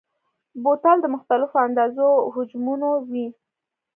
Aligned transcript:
بوتل 0.63 0.97
د 1.01 1.05
مختلفو 1.15 1.55
اندازو 1.67 2.09
او 2.21 2.27
حجمونو 2.35 2.89
وي. 3.11 3.27